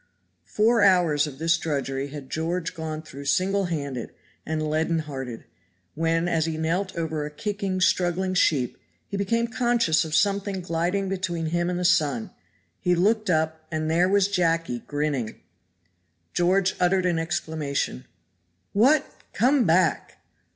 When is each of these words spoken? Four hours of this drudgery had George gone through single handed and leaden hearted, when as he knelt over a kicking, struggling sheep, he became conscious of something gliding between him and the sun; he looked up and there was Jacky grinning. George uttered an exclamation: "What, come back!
Four 0.47 0.81
hours 0.81 1.27
of 1.27 1.37
this 1.37 1.55
drudgery 1.59 2.07
had 2.07 2.31
George 2.31 2.73
gone 2.73 3.03
through 3.03 3.25
single 3.25 3.65
handed 3.65 4.09
and 4.47 4.67
leaden 4.67 4.97
hearted, 4.97 5.45
when 5.93 6.27
as 6.27 6.45
he 6.47 6.57
knelt 6.57 6.95
over 6.95 7.23
a 7.23 7.29
kicking, 7.29 7.79
struggling 7.79 8.33
sheep, 8.33 8.79
he 9.05 9.15
became 9.15 9.47
conscious 9.47 10.03
of 10.03 10.15
something 10.15 10.61
gliding 10.61 11.07
between 11.07 11.45
him 11.45 11.69
and 11.69 11.77
the 11.77 11.85
sun; 11.85 12.31
he 12.79 12.95
looked 12.95 13.29
up 13.29 13.67
and 13.71 13.91
there 13.91 14.09
was 14.09 14.27
Jacky 14.27 14.79
grinning. 14.87 15.35
George 16.33 16.73
uttered 16.79 17.05
an 17.05 17.19
exclamation: 17.19 18.05
"What, 18.73 19.05
come 19.33 19.65
back! 19.65 20.17